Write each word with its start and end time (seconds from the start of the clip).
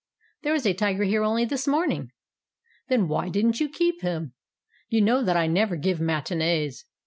"There 0.41 0.53
was 0.53 0.65
a 0.65 0.73
tiger 0.73 1.03
here 1.03 1.21
only 1.23 1.45
this 1.45 1.67
morning." 1.67 2.09
"Then 2.87 3.07
why 3.07 3.29
didn't 3.29 3.59
you 3.59 3.69
keep 3.69 4.01
him? 4.01 4.33
You 4.89 4.99
know 5.01 5.21
that 5.23 5.37
I 5.37 5.45
never 5.45 5.75
give 5.75 5.99
matinees. 6.01 6.85